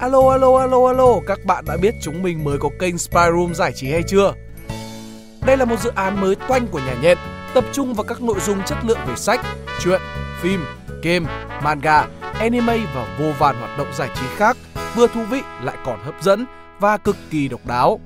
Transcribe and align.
Alo 0.00 0.30
alo 0.30 0.56
alo 0.58 0.86
alo, 0.86 1.20
các 1.26 1.44
bạn 1.44 1.64
đã 1.66 1.76
biết 1.76 1.94
chúng 2.02 2.22
mình 2.22 2.44
mới 2.44 2.58
có 2.58 2.68
kênh 2.78 2.98
Spy 2.98 3.20
Room 3.36 3.54
giải 3.54 3.72
trí 3.74 3.90
hay 3.92 4.02
chưa? 4.02 4.32
Đây 5.46 5.56
là 5.56 5.64
một 5.64 5.80
dự 5.80 5.90
án 5.94 6.20
mới 6.20 6.34
toanh 6.48 6.66
của 6.66 6.78
nhà 6.78 6.96
nhện, 7.02 7.18
tập 7.54 7.64
trung 7.72 7.94
vào 7.94 8.04
các 8.04 8.22
nội 8.22 8.40
dung 8.40 8.58
chất 8.66 8.78
lượng 8.84 8.98
về 9.08 9.16
sách, 9.16 9.40
truyện, 9.80 10.00
phim, 10.40 10.64
game, 11.02 11.26
manga, 11.62 12.06
anime 12.20 12.78
và 12.94 13.16
vô 13.20 13.32
vàn 13.38 13.56
hoạt 13.56 13.78
động 13.78 13.86
giải 13.94 14.08
trí 14.14 14.26
khác, 14.36 14.56
vừa 14.94 15.06
thú 15.06 15.20
vị 15.30 15.40
lại 15.62 15.76
còn 15.84 15.98
hấp 16.04 16.14
dẫn 16.22 16.46
và 16.80 16.96
cực 16.96 17.16
kỳ 17.30 17.48
độc 17.48 17.66
đáo. 17.66 18.00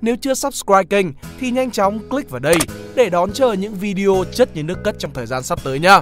Nếu 0.00 0.16
chưa 0.20 0.34
subscribe 0.34 0.84
kênh 0.84 1.06
thì 1.40 1.50
nhanh 1.50 1.70
chóng 1.70 2.08
click 2.08 2.30
vào 2.30 2.40
đây 2.40 2.56
để 2.94 3.10
đón 3.10 3.32
chờ 3.32 3.52
những 3.52 3.74
video 3.74 4.24
chất 4.32 4.56
như 4.56 4.62
nước 4.62 4.78
cất 4.84 4.98
trong 4.98 5.12
thời 5.14 5.26
gian 5.26 5.42
sắp 5.42 5.58
tới 5.64 5.78
nhé. 5.78 6.00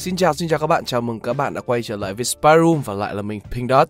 Xin 0.00 0.16
chào 0.16 0.34
xin 0.34 0.48
chào 0.48 0.58
các 0.58 0.66
bạn, 0.66 0.84
chào 0.84 1.00
mừng 1.00 1.20
các 1.20 1.32
bạn 1.32 1.54
đã 1.54 1.60
quay 1.60 1.82
trở 1.82 1.96
lại 1.96 2.14
với 2.14 2.24
Spy 2.24 2.50
Room 2.62 2.82
và 2.84 2.94
lại 2.94 3.14
là 3.14 3.22
mình 3.22 3.40
Pink 3.50 3.70
Dot. 3.70 3.88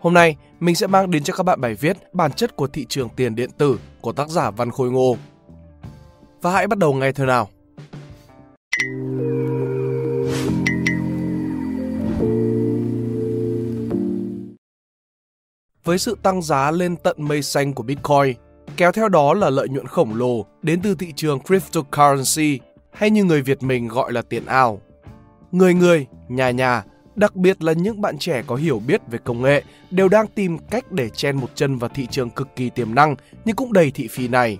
Hôm 0.00 0.14
nay 0.14 0.36
mình 0.60 0.74
sẽ 0.74 0.86
mang 0.86 1.10
đến 1.10 1.22
cho 1.22 1.34
các 1.34 1.42
bạn 1.42 1.60
bài 1.60 1.74
viết 1.74 1.96
bản 2.12 2.32
chất 2.32 2.56
của 2.56 2.66
thị 2.66 2.86
trường 2.88 3.08
tiền 3.08 3.34
điện 3.34 3.50
tử 3.58 3.78
của 4.00 4.12
tác 4.12 4.28
giả 4.28 4.50
Văn 4.50 4.70
Khôi 4.70 4.90
Ngô. 4.90 5.16
Và 6.42 6.52
hãy 6.52 6.66
bắt 6.66 6.78
đầu 6.78 6.94
ngay 6.94 7.12
thôi 7.12 7.26
nào. 7.26 7.48
Với 15.84 15.98
sự 15.98 16.16
tăng 16.22 16.42
giá 16.42 16.70
lên 16.70 16.96
tận 16.96 17.16
mây 17.18 17.42
xanh 17.42 17.72
của 17.72 17.82
Bitcoin, 17.82 18.36
kéo 18.76 18.92
theo 18.92 19.08
đó 19.08 19.34
là 19.34 19.50
lợi 19.50 19.68
nhuận 19.68 19.86
khổng 19.86 20.14
lồ 20.14 20.46
đến 20.62 20.80
từ 20.82 20.94
thị 20.94 21.12
trường 21.16 21.40
cryptocurrency 21.40 22.60
hay 22.92 23.10
như 23.10 23.24
người 23.24 23.42
Việt 23.42 23.62
mình 23.62 23.88
gọi 23.88 24.12
là 24.12 24.22
tiền 24.22 24.46
ảo 24.46 24.80
người 25.52 25.74
người, 25.74 26.06
nhà 26.28 26.50
nhà, 26.50 26.82
đặc 27.14 27.36
biệt 27.36 27.62
là 27.62 27.72
những 27.72 28.00
bạn 28.00 28.18
trẻ 28.18 28.42
có 28.46 28.56
hiểu 28.56 28.82
biết 28.86 29.00
về 29.10 29.18
công 29.24 29.42
nghệ 29.42 29.62
đều 29.90 30.08
đang 30.08 30.26
tìm 30.26 30.58
cách 30.58 30.92
để 30.92 31.08
chen 31.08 31.36
một 31.36 31.50
chân 31.54 31.76
vào 31.76 31.90
thị 31.94 32.06
trường 32.10 32.30
cực 32.30 32.48
kỳ 32.56 32.70
tiềm 32.70 32.94
năng 32.94 33.16
nhưng 33.44 33.56
cũng 33.56 33.72
đầy 33.72 33.90
thị 33.90 34.08
phi 34.08 34.28
này. 34.28 34.58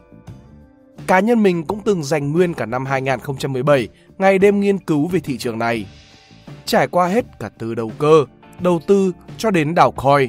Cá 1.06 1.20
nhân 1.20 1.42
mình 1.42 1.64
cũng 1.64 1.80
từng 1.84 2.04
dành 2.04 2.32
nguyên 2.32 2.54
cả 2.54 2.66
năm 2.66 2.86
2017 2.86 3.88
ngày 4.18 4.38
đêm 4.38 4.60
nghiên 4.60 4.78
cứu 4.78 5.06
về 5.06 5.20
thị 5.20 5.38
trường 5.38 5.58
này. 5.58 5.86
Trải 6.64 6.88
qua 6.88 7.06
hết 7.06 7.24
cả 7.40 7.50
từ 7.58 7.74
đầu 7.74 7.92
cơ, 7.98 8.24
đầu 8.60 8.80
tư 8.86 9.12
cho 9.38 9.50
đến 9.50 9.74
đảo 9.74 9.92
coin. 9.92 10.28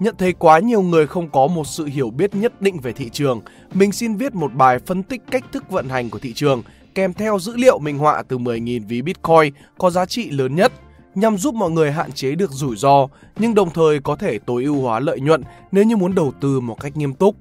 Nhận 0.00 0.14
thấy 0.18 0.32
quá 0.32 0.58
nhiều 0.58 0.82
người 0.82 1.06
không 1.06 1.28
có 1.28 1.46
một 1.46 1.66
sự 1.66 1.84
hiểu 1.84 2.10
biết 2.10 2.34
nhất 2.34 2.60
định 2.60 2.80
về 2.80 2.92
thị 2.92 3.10
trường, 3.10 3.40
mình 3.74 3.92
xin 3.92 4.16
viết 4.16 4.34
một 4.34 4.54
bài 4.54 4.78
phân 4.78 5.02
tích 5.02 5.22
cách 5.30 5.44
thức 5.52 5.70
vận 5.70 5.88
hành 5.88 6.10
của 6.10 6.18
thị 6.18 6.32
trường 6.32 6.62
kèm 6.94 7.12
theo 7.12 7.38
dữ 7.38 7.56
liệu 7.56 7.78
minh 7.78 7.98
họa 7.98 8.22
từ 8.28 8.38
10.000 8.38 8.86
ví 8.86 9.02
Bitcoin 9.02 9.54
có 9.78 9.90
giá 9.90 10.06
trị 10.06 10.30
lớn 10.30 10.56
nhất 10.56 10.72
nhằm 11.14 11.38
giúp 11.38 11.54
mọi 11.54 11.70
người 11.70 11.92
hạn 11.92 12.12
chế 12.12 12.34
được 12.34 12.50
rủi 12.50 12.76
ro 12.76 13.08
nhưng 13.38 13.54
đồng 13.54 13.70
thời 13.70 14.00
có 14.00 14.16
thể 14.16 14.38
tối 14.38 14.64
ưu 14.64 14.80
hóa 14.80 15.00
lợi 15.00 15.20
nhuận 15.20 15.42
nếu 15.72 15.84
như 15.84 15.96
muốn 15.96 16.14
đầu 16.14 16.32
tư 16.40 16.60
một 16.60 16.80
cách 16.80 16.96
nghiêm 16.96 17.14
túc. 17.14 17.36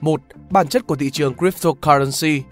1. 0.00 0.20
Bản 0.50 0.68
chất 0.68 0.86
của 0.86 0.96
thị 0.96 1.10
trường 1.10 1.34
cryptocurrency 1.34 2.42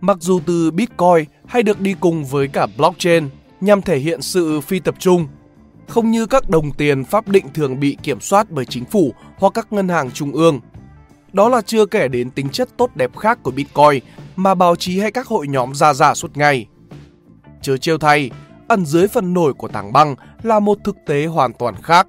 Mặc 0.00 0.16
dù 0.20 0.40
từ 0.46 0.70
Bitcoin 0.70 1.24
hay 1.46 1.62
được 1.62 1.80
đi 1.80 1.94
cùng 2.00 2.24
với 2.24 2.48
cả 2.48 2.66
blockchain 2.76 3.28
nhằm 3.60 3.82
thể 3.82 3.98
hiện 3.98 4.22
sự 4.22 4.60
phi 4.60 4.80
tập 4.80 4.94
trung, 4.98 5.26
không 5.88 6.10
như 6.10 6.26
các 6.26 6.50
đồng 6.50 6.72
tiền 6.72 7.04
pháp 7.04 7.28
định 7.28 7.46
thường 7.54 7.80
bị 7.80 7.96
kiểm 8.02 8.20
soát 8.20 8.50
bởi 8.50 8.64
chính 8.64 8.84
phủ 8.84 9.14
hoặc 9.36 9.52
các 9.54 9.72
ngân 9.72 9.88
hàng 9.88 10.10
trung 10.10 10.32
ương– 10.32 10.60
đó 11.36 11.48
là 11.48 11.60
chưa 11.60 11.86
kể 11.86 12.08
đến 12.08 12.30
tính 12.30 12.48
chất 12.48 12.68
tốt 12.76 12.90
đẹp 12.94 13.16
khác 13.16 13.38
của 13.42 13.50
Bitcoin 13.50 14.02
mà 14.36 14.54
báo 14.54 14.76
chí 14.76 15.00
hay 15.00 15.10
các 15.10 15.26
hội 15.26 15.48
nhóm 15.48 15.74
ra 15.74 15.94
giả 15.94 16.14
suốt 16.14 16.36
ngày. 16.36 16.66
Chớ 17.62 17.76
trêu 17.76 17.98
thay, 17.98 18.30
ẩn 18.68 18.86
dưới 18.86 19.08
phần 19.08 19.34
nổi 19.34 19.54
của 19.54 19.68
tảng 19.68 19.92
băng 19.92 20.14
là 20.42 20.60
một 20.60 20.78
thực 20.84 20.96
tế 21.06 21.26
hoàn 21.26 21.52
toàn 21.52 21.74
khác. 21.82 22.06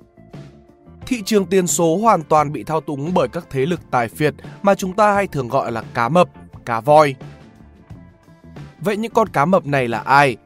Thị 1.06 1.22
trường 1.26 1.46
tiền 1.46 1.68
số 1.68 1.98
hoàn 1.98 2.24
toàn 2.24 2.52
bị 2.52 2.64
thao 2.64 2.82
túng 2.82 3.14
bởi 3.14 3.28
các 3.28 3.48
thế 3.50 3.66
lực 3.66 3.80
tài 3.92 4.08
phiệt 4.08 4.34
mà 4.62 4.76
chúng 4.76 4.94
ta 4.94 5.14
hay 5.14 5.28
thường 5.28 5.48
gọi 5.48 5.72
là 5.72 5.84
cá 5.94 6.10
mập, 6.10 6.30
cá 6.66 6.80
voi. 6.80 7.16
Vậy 8.80 8.98
những 8.98 9.12
con 9.12 9.28
cá 9.28 9.46
mập 9.46 9.66
này 9.66 9.88
là 9.88 10.00
ai? 10.00 10.38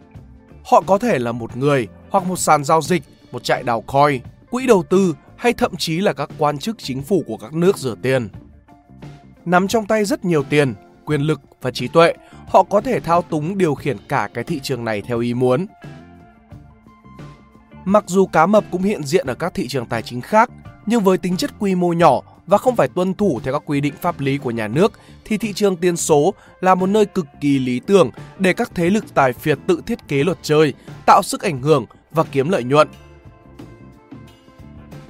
Họ 0.65 0.83
có 0.87 0.97
thể 0.97 1.19
là 1.19 1.31
một 1.31 1.57
người 1.57 1.87
hoặc 2.09 2.25
một 2.25 2.39
sàn 2.39 2.63
giao 2.63 2.81
dịch, 2.81 3.03
một 3.31 3.43
trại 3.43 3.63
đào 3.63 3.81
coin, 3.81 4.21
quỹ 4.49 4.67
đầu 4.67 4.83
tư 4.89 5.15
hay 5.35 5.53
thậm 5.53 5.75
chí 5.77 5.99
là 5.99 6.13
các 6.13 6.29
quan 6.37 6.57
chức 6.57 6.77
chính 6.79 7.01
phủ 7.01 7.23
của 7.27 7.37
các 7.37 7.53
nước 7.53 7.77
rửa 7.77 7.95
tiền 8.01 8.29
nắm 9.45 9.67
trong 9.67 9.85
tay 9.85 10.05
rất 10.05 10.25
nhiều 10.25 10.43
tiền, 10.43 10.73
quyền 11.05 11.21
lực 11.21 11.41
và 11.61 11.71
trí 11.71 11.87
tuệ, 11.87 12.13
họ 12.47 12.63
có 12.63 12.81
thể 12.81 12.99
thao 12.99 13.21
túng 13.21 13.57
điều 13.57 13.75
khiển 13.75 13.97
cả 14.07 14.29
cái 14.33 14.43
thị 14.43 14.59
trường 14.63 14.85
này 14.85 15.01
theo 15.01 15.19
ý 15.19 15.33
muốn. 15.33 15.65
Mặc 17.85 18.03
dù 18.07 18.25
cá 18.25 18.45
mập 18.45 18.63
cũng 18.71 18.81
hiện 18.81 19.03
diện 19.03 19.27
ở 19.27 19.33
các 19.33 19.53
thị 19.53 19.67
trường 19.67 19.85
tài 19.85 20.01
chính 20.01 20.21
khác, 20.21 20.49
nhưng 20.85 21.03
với 21.03 21.17
tính 21.17 21.37
chất 21.37 21.51
quy 21.59 21.75
mô 21.75 21.93
nhỏ 21.93 22.21
và 22.47 22.57
không 22.57 22.75
phải 22.75 22.87
tuân 22.87 23.13
thủ 23.13 23.39
theo 23.43 23.53
các 23.53 23.63
quy 23.65 23.81
định 23.81 23.93
pháp 24.01 24.19
lý 24.19 24.37
của 24.37 24.51
nhà 24.51 24.67
nước 24.67 24.91
thì 25.25 25.37
thị 25.37 25.53
trường 25.53 25.75
tiền 25.75 25.97
số 25.97 26.33
là 26.61 26.75
một 26.75 26.87
nơi 26.87 27.05
cực 27.05 27.25
kỳ 27.41 27.59
lý 27.59 27.79
tưởng 27.79 28.09
để 28.39 28.53
các 28.53 28.71
thế 28.75 28.89
lực 28.89 29.13
tài 29.13 29.33
phiệt 29.33 29.59
tự 29.67 29.81
thiết 29.85 30.07
kế 30.07 30.23
luật 30.23 30.37
chơi, 30.41 30.73
tạo 31.05 31.21
sức 31.23 31.41
ảnh 31.41 31.61
hưởng 31.61 31.85
và 32.11 32.23
kiếm 32.23 32.49
lợi 32.49 32.63
nhuận. 32.63 32.87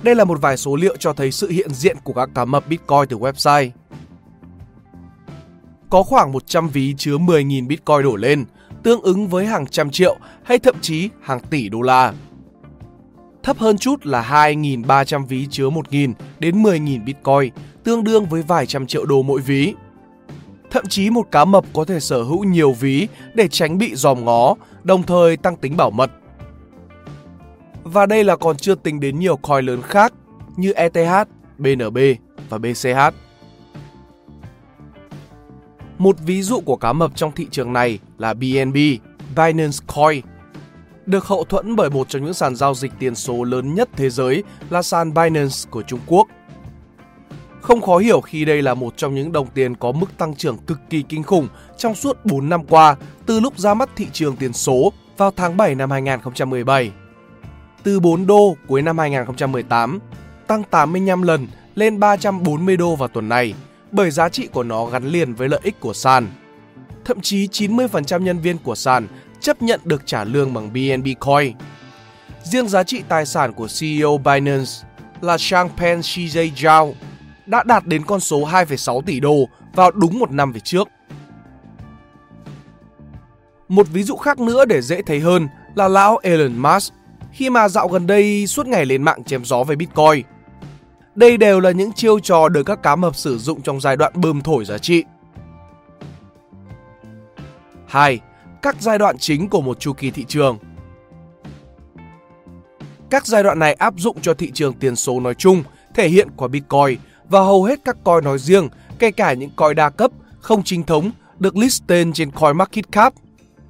Đây 0.04 0.16
là 0.16 0.24
một 0.24 0.42
vài 0.42 0.58
số 0.58 0.76
liệu 0.76 0.96
cho 0.98 1.14
thấy 1.14 1.32
sự 1.32 1.50
hiện 1.50 1.74
diện 1.74 1.98
của 2.04 2.14
các 2.14 2.30
cá 2.36 2.46
mập 2.46 2.68
Bitcoin 2.68 3.08
từ 3.10 3.18
website 3.18 3.70
có 5.92 6.04
khoảng 6.04 6.32
100 6.32 6.70
ví 6.70 6.94
chứa 6.98 7.18
10.000 7.18 7.68
Bitcoin 7.68 8.04
đổ 8.04 8.16
lên, 8.16 8.46
tương 8.84 9.02
ứng 9.02 9.28
với 9.28 9.46
hàng 9.46 9.68
trăm 9.68 9.90
triệu 9.90 10.18
hay 10.44 10.60
thậm 10.60 10.76
chí 10.82 11.10
hàng 11.22 11.40
tỷ 11.40 11.70
đô 11.70 11.82
la. 11.82 12.14
Thấp 13.44 13.58
hơn 13.58 13.78
chút 13.78 14.06
là 14.06 14.48
2.300 14.52 15.26
ví 15.26 15.48
chứa 15.50 15.70
1.000 15.70 16.14
đến 16.40 16.64
10.000 16.64 17.06
Bitcoin, 17.06 17.54
tương 17.84 18.04
đương 18.04 18.26
với 18.26 18.42
vài 18.42 18.66
trăm 18.66 18.88
triệu 18.88 19.06
đô 19.06 19.22
mỗi 19.22 19.42
ví. 19.42 19.74
Thậm 20.72 20.86
chí 20.90 21.10
một 21.10 21.28
cá 21.32 21.46
mập 21.46 21.66
có 21.74 21.86
thể 21.86 22.00
sở 22.00 22.24
hữu 22.24 22.44
nhiều 22.44 22.72
ví 22.72 23.08
để 23.34 23.48
tránh 23.48 23.78
bị 23.78 23.96
dòm 23.96 24.26
ngó, 24.26 24.56
đồng 24.84 25.04
thời 25.04 25.38
tăng 25.38 25.56
tính 25.56 25.78
bảo 25.78 25.92
mật. 25.92 26.12
Và 27.84 28.06
đây 28.06 28.24
là 28.24 28.36
còn 28.36 28.58
chưa 28.58 28.76
tính 28.76 29.00
đến 29.00 29.20
nhiều 29.20 29.38
coin 29.38 29.66
lớn 29.66 29.82
khác 29.82 30.14
như 30.58 30.72
ETH, 30.72 31.28
BNB 31.58 31.98
và 32.50 32.58
BCH. 32.58 33.31
Một 36.02 36.16
ví 36.20 36.42
dụ 36.42 36.60
của 36.60 36.76
cá 36.76 36.94
mập 36.94 37.12
trong 37.16 37.32
thị 37.32 37.48
trường 37.52 37.74
này 37.74 38.00
là 38.18 38.34
BNB, 38.34 38.76
Binance 39.36 39.78
Coin. 39.96 40.22
Được 41.06 41.26
hậu 41.26 41.44
thuẫn 41.44 41.76
bởi 41.76 41.90
một 41.90 42.10
trong 42.10 42.24
những 42.24 42.34
sàn 42.34 42.56
giao 42.56 42.74
dịch 42.74 42.92
tiền 43.00 43.16
số 43.16 43.44
lớn 43.44 43.74
nhất 43.76 43.90
thế 43.96 44.10
giới 44.10 44.44
là 44.70 44.82
sàn 44.82 45.14
Binance 45.14 45.56
của 45.70 45.82
Trung 45.82 46.00
Quốc. 46.08 46.28
Không 47.62 47.82
khó 47.82 47.98
hiểu 47.98 48.22
khi 48.22 48.46
đây 48.46 48.62
là 48.62 48.74
một 48.74 48.94
trong 48.98 49.16
những 49.16 49.32
đồng 49.32 49.48
tiền 49.54 49.76
có 49.76 49.92
mức 49.92 50.18
tăng 50.18 50.36
trưởng 50.36 50.58
cực 50.58 50.80
kỳ 50.90 51.04
kinh 51.10 51.24
khủng 51.24 51.48
trong 51.78 51.96
suốt 51.96 52.26
4 52.26 52.50
năm 52.50 52.66
qua 52.66 52.96
từ 53.26 53.40
lúc 53.40 53.60
ra 53.60 53.74
mắt 53.74 53.90
thị 53.96 54.08
trường 54.14 54.36
tiền 54.36 54.54
số 54.54 54.94
vào 55.18 55.32
tháng 55.32 55.58
7 55.58 55.76
năm 55.76 55.92
2017. 55.92 56.92
Từ 57.84 58.00
4 58.00 58.28
đô 58.28 58.56
cuối 58.68 58.82
năm 58.82 58.98
2018, 58.98 60.00
tăng 60.48 60.64
85 60.64 61.22
lần 61.22 61.48
lên 61.76 62.00
340 62.00 62.78
đô 62.78 62.96
vào 62.96 63.08
tuần 63.08 63.30
này– 63.30 63.54
bởi 63.92 64.12
giá 64.12 64.30
trị 64.30 64.48
của 64.48 64.64
nó 64.64 64.86
gắn 64.86 65.06
liền 65.06 65.34
với 65.34 65.50
lợi 65.50 65.60
ích 65.64 65.80
của 65.80 65.94
sàn. 65.94 66.28
Thậm 67.06 67.22
chí 67.22 67.48
90% 67.48 68.22
nhân 68.22 68.40
viên 68.40 68.58
của 68.58 68.76
sàn 68.76 69.08
chấp 69.40 69.62
nhận 69.62 69.80
được 69.84 70.02
trả 70.06 70.24
lương 70.24 70.54
bằng 70.54 70.74
BNB 70.74 71.08
Coin. 71.20 71.54
Riêng 72.44 72.68
giá 72.68 72.84
trị 72.84 73.04
tài 73.10 73.26
sản 73.26 73.54
của 73.54 73.68
CEO 73.80 74.18
Binance 74.18 74.72
là 75.22 75.38
Changpeng 75.40 76.00
CJ 76.00 76.54
Zhao 76.54 76.94
đã 77.46 77.64
đạt 77.64 77.86
đến 77.86 78.06
con 78.06 78.20
số 78.20 78.48
2,6 78.48 79.02
tỷ 79.02 79.20
đô 79.20 79.48
vào 79.74 79.92
đúng 79.92 80.20
một 80.20 80.32
năm 80.32 80.52
về 80.52 80.60
trước. 80.60 80.88
Một 83.68 83.88
ví 83.90 84.04
dụ 84.04 84.16
khác 84.16 84.40
nữa 84.40 84.66
để 84.66 84.82
dễ 84.82 85.02
thấy 85.02 85.20
hơn 85.20 85.48
là 85.76 85.88
lão 85.88 86.18
Elon 86.18 86.58
Musk 86.58 86.94
khi 87.32 87.50
mà 87.50 87.70
dạo 87.70 87.88
gần 87.88 88.08
đây 88.08 88.48
suốt 88.48 88.68
ngày 88.68 88.86
lên 88.86 89.04
mạng 89.04 89.24
chém 89.24 89.46
gió 89.46 89.64
về 89.64 89.76
Bitcoin– 89.76 90.26
đây 91.16 91.38
đều 91.38 91.60
là 91.60 91.72
những 91.72 91.94
chiêu 91.94 92.20
trò 92.20 92.50
được 92.50 92.64
các 92.64 92.84
cá 92.84 92.96
mập 92.96 93.16
sử 93.16 93.38
dụng 93.38 93.62
trong 93.62 93.82
giai 93.82 93.98
đoạn 93.98 94.14
bơm 94.16 94.42
thổi 94.42 94.66
giá 94.66 94.78
trị. 94.78 95.04
2. 97.88 98.20
Các 98.62 98.76
giai 98.80 98.98
đoạn 98.98 99.18
chính 99.18 99.50
của 99.50 99.62
một 99.62 99.80
chu 99.80 99.94
kỳ 99.94 100.12
thị 100.12 100.26
trường. 100.28 100.58
Các 103.10 103.26
giai 103.26 103.44
đoạn 103.44 103.60
này 103.60 103.74
áp 103.74 103.94
dụng 103.98 104.22
cho 104.22 104.34
thị 104.34 104.52
trường 104.54 104.74
tiền 104.74 104.96
số 104.96 105.20
nói 105.20 105.34
chung, 105.34 105.64
thể 105.96 106.08
hiện 106.08 106.28
qua 106.36 106.48
Bitcoin 106.48 107.00
và 107.30 107.40
hầu 107.40 107.64
hết 107.64 107.80
các 107.86 107.98
coin 108.04 108.24
nói 108.24 108.40
riêng, 108.40 108.70
kể 109.00 109.12
cả 109.12 109.34
những 109.34 109.50
coin 109.56 109.76
đa 109.76 109.90
cấp, 109.90 110.12
không 110.40 110.64
chính 110.64 110.84
thống 110.84 111.12
được 111.40 111.58
list 111.58 111.84
tên 111.88 112.14
trên 112.14 112.32
CoinMarketCap 112.32 113.14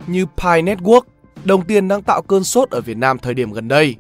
như 0.07 0.25
Pi 0.25 0.61
Network, 0.61 1.01
đồng 1.45 1.65
tiền 1.65 1.88
đang 1.88 2.01
tạo 2.01 2.21
cơn 2.21 2.43
sốt 2.43 2.69
ở 2.69 2.81
Việt 2.81 2.97
Nam 2.97 3.17
thời 3.17 3.33
điểm 3.33 3.51
gần 3.51 3.67
đây. 3.67 3.95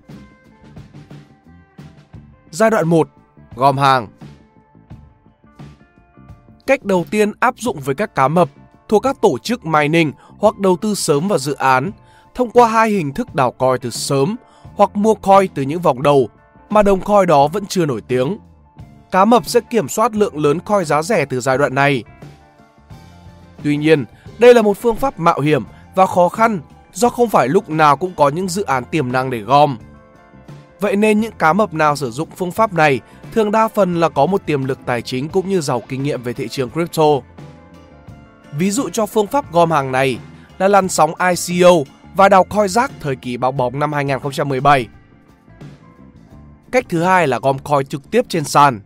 Giai 2.51 2.69
đoạn 2.69 2.87
1 2.87 3.09
gom 3.55 3.77
hàng. 3.77 4.07
Cách 6.67 6.83
đầu 6.83 7.05
tiên 7.11 7.31
áp 7.39 7.55
dụng 7.57 7.79
với 7.79 7.95
các 7.95 8.15
cá 8.15 8.27
mập 8.27 8.49
thuộc 8.89 9.03
các 9.03 9.21
tổ 9.21 9.37
chức 9.37 9.65
mining 9.65 10.11
hoặc 10.39 10.57
đầu 10.57 10.77
tư 10.77 10.95
sớm 10.95 11.27
vào 11.27 11.39
dự 11.39 11.53
án 11.53 11.91
thông 12.35 12.49
qua 12.49 12.67
hai 12.67 12.89
hình 12.89 13.13
thức 13.13 13.35
đào 13.35 13.51
coin 13.51 13.81
từ 13.81 13.89
sớm 13.89 14.35
hoặc 14.75 14.95
mua 14.95 15.13
coin 15.13 15.51
từ 15.55 15.61
những 15.61 15.81
vòng 15.81 16.01
đầu 16.01 16.29
mà 16.69 16.83
đồng 16.83 17.01
coin 17.01 17.27
đó 17.27 17.47
vẫn 17.47 17.65
chưa 17.65 17.85
nổi 17.85 18.01
tiếng. 18.01 18.37
Cá 19.11 19.25
mập 19.25 19.45
sẽ 19.45 19.59
kiểm 19.69 19.87
soát 19.87 20.15
lượng 20.15 20.37
lớn 20.37 20.59
coin 20.59 20.85
giá 20.85 21.01
rẻ 21.01 21.25
từ 21.25 21.39
giai 21.39 21.57
đoạn 21.57 21.75
này. 21.75 22.03
Tuy 23.63 23.77
nhiên, 23.77 24.05
đây 24.39 24.53
là 24.53 24.61
một 24.61 24.77
phương 24.77 24.95
pháp 24.95 25.19
mạo 25.19 25.39
hiểm 25.39 25.63
và 25.95 26.05
khó 26.05 26.29
khăn 26.29 26.61
do 26.93 27.09
không 27.09 27.29
phải 27.29 27.47
lúc 27.47 27.69
nào 27.69 27.97
cũng 27.97 28.11
có 28.17 28.29
những 28.29 28.47
dự 28.47 28.63
án 28.63 28.83
tiềm 28.85 29.11
năng 29.11 29.29
để 29.29 29.39
gom. 29.39 29.77
Vậy 30.79 30.95
nên 30.95 31.19
những 31.19 31.31
cá 31.39 31.53
mập 31.53 31.73
nào 31.73 31.95
sử 31.95 32.11
dụng 32.11 32.29
phương 32.35 32.51
pháp 32.51 32.73
này 32.73 32.99
thường 33.31 33.51
đa 33.51 33.67
phần 33.67 33.99
là 33.99 34.09
có 34.09 34.25
một 34.25 34.45
tiềm 34.45 34.65
lực 34.65 34.79
tài 34.85 35.01
chính 35.01 35.29
cũng 35.29 35.49
như 35.49 35.61
giàu 35.61 35.81
kinh 35.87 36.03
nghiệm 36.03 36.23
về 36.23 36.33
thị 36.33 36.47
trường 36.47 36.69
crypto. 36.69 37.03
Ví 38.57 38.71
dụ 38.71 38.89
cho 38.89 39.05
phương 39.05 39.27
pháp 39.27 39.51
gom 39.51 39.71
hàng 39.71 39.91
này 39.91 40.17
là 40.57 40.67
làn 40.67 40.89
sóng 40.89 41.13
ICO 41.47 41.71
và 42.15 42.29
đào 42.29 42.43
coin 42.43 42.67
rác 42.67 42.91
thời 42.99 43.15
kỳ 43.15 43.37
bão 43.37 43.51
bóng 43.51 43.79
năm 43.79 43.93
2017. 43.93 44.87
Cách 46.71 46.85
thứ 46.89 47.03
hai 47.03 47.27
là 47.27 47.39
gom 47.39 47.59
coin 47.59 47.85
trực 47.85 48.11
tiếp 48.11 48.25
trên 48.29 48.43
sàn. 48.43 48.79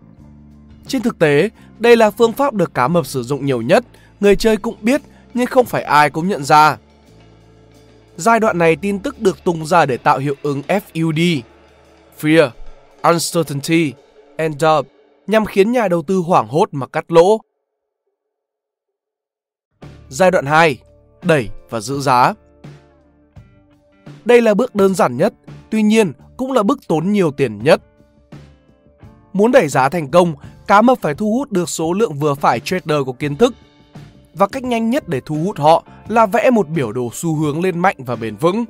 Trên 0.87 1.01
thực 1.01 1.19
tế, 1.19 1.49
đây 1.79 1.95
là 1.95 2.09
phương 2.09 2.33
pháp 2.33 2.53
được 2.53 2.73
cá 2.73 2.87
mập 2.87 3.05
sử 3.05 3.23
dụng 3.23 3.45
nhiều 3.45 3.61
nhất, 3.61 3.85
người 4.19 4.35
chơi 4.35 4.57
cũng 4.57 4.75
biết 4.81 5.01
nhưng 5.33 5.45
không 5.45 5.65
phải 5.65 5.83
ai 5.83 6.09
cũng 6.09 6.27
nhận 6.27 6.43
ra. 6.43 6.77
Giai 8.17 8.39
đoạn 8.39 8.57
này 8.57 8.75
tin 8.75 8.99
tức 8.99 9.21
được 9.21 9.43
tung 9.43 9.65
ra 9.65 9.85
để 9.85 9.97
tạo 9.97 10.17
hiệu 10.17 10.35
ứng 10.41 10.61
FUD, 10.67 11.41
Fear, 12.21 12.49
Uncertainty, 13.01 13.93
and 14.37 14.63
nhằm 15.27 15.45
khiến 15.45 15.71
nhà 15.71 15.87
đầu 15.87 16.01
tư 16.01 16.17
hoảng 16.17 16.47
hốt 16.47 16.69
mà 16.71 16.87
cắt 16.87 17.11
lỗ. 17.11 17.37
Giai 20.09 20.31
đoạn 20.31 20.45
2, 20.45 20.77
đẩy 21.23 21.49
và 21.69 21.79
giữ 21.79 21.99
giá. 21.99 22.33
Đây 24.25 24.41
là 24.41 24.53
bước 24.53 24.75
đơn 24.75 24.95
giản 24.95 25.17
nhất, 25.17 25.33
tuy 25.69 25.83
nhiên 25.83 26.13
cũng 26.37 26.51
là 26.51 26.63
bước 26.63 26.79
tốn 26.87 27.11
nhiều 27.11 27.31
tiền 27.31 27.63
nhất. 27.63 27.81
Muốn 29.33 29.51
đẩy 29.51 29.67
giá 29.67 29.89
thành 29.89 30.11
công, 30.11 30.35
cá 30.67 30.81
mập 30.81 30.99
phải 31.01 31.15
thu 31.15 31.33
hút 31.33 31.51
được 31.51 31.69
số 31.69 31.93
lượng 31.93 32.13
vừa 32.13 32.33
phải 32.33 32.59
trader 32.59 32.99
có 33.05 33.11
kiến 33.19 33.35
thức. 33.35 33.53
Và 34.33 34.47
cách 34.47 34.63
nhanh 34.63 34.89
nhất 34.89 35.07
để 35.07 35.21
thu 35.25 35.35
hút 35.35 35.57
họ 35.57 35.83
là 36.07 36.25
vẽ 36.25 36.49
một 36.49 36.69
biểu 36.69 36.91
đồ 36.91 37.09
xu 37.13 37.35
hướng 37.35 37.61
lên 37.63 37.79
mạnh 37.79 37.95
và 37.97 38.15
bền 38.15 38.35
vững. 38.35 38.65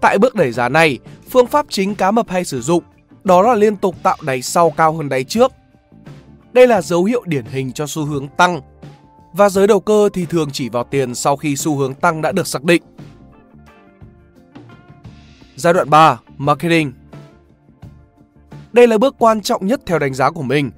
Tại 0.00 0.18
bước 0.18 0.34
đẩy 0.34 0.52
giá 0.52 0.68
này, 0.68 0.98
phương 1.30 1.46
pháp 1.46 1.66
chính 1.68 1.94
cá 1.94 2.10
mập 2.10 2.28
hay 2.28 2.44
sử 2.44 2.60
dụng 2.60 2.82
đó 3.26 3.42
là 3.42 3.54
liên 3.54 3.76
tục 3.76 3.96
tạo 4.02 4.16
đáy 4.22 4.42
sau 4.42 4.70
cao 4.70 4.92
hơn 4.92 5.08
đáy 5.08 5.24
trước. 5.24 5.52
Đây 6.52 6.66
là 6.66 6.82
dấu 6.82 7.04
hiệu 7.04 7.22
điển 7.26 7.44
hình 7.44 7.72
cho 7.72 7.86
xu 7.86 8.04
hướng 8.04 8.28
tăng. 8.28 8.60
Và 9.32 9.48
giới 9.48 9.66
đầu 9.66 9.80
cơ 9.80 10.08
thì 10.12 10.26
thường 10.26 10.50
chỉ 10.52 10.68
vào 10.68 10.84
tiền 10.84 11.14
sau 11.14 11.36
khi 11.36 11.56
xu 11.56 11.76
hướng 11.76 11.94
tăng 11.94 12.22
đã 12.22 12.32
được 12.32 12.46
xác 12.46 12.64
định. 12.64 12.82
Giai 15.56 15.72
đoạn 15.74 15.90
3, 15.90 16.20
marketing. 16.36 16.92
Đây 18.72 18.86
là 18.86 18.98
bước 18.98 19.14
quan 19.18 19.40
trọng 19.40 19.66
nhất 19.66 19.80
theo 19.86 19.98
đánh 19.98 20.14
giá 20.14 20.30
của 20.30 20.42
mình, 20.42 20.70